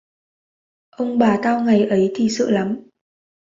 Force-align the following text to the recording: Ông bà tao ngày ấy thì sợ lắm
Ông 0.89 1.19
bà 1.19 1.39
tao 1.43 1.61
ngày 1.61 1.83
ấy 1.83 2.11
thì 2.15 2.29
sợ 2.29 2.49
lắm 2.51 2.79